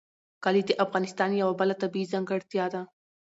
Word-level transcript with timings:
کلي 0.43 0.61
د 0.65 0.71
افغانستان 0.85 1.29
یوه 1.41 1.53
بله 1.59 1.73
طبیعي 1.81 2.11
ځانګړتیا 2.13 2.65
ده. 2.73 2.81